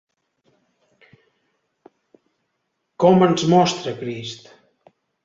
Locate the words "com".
3.05-3.27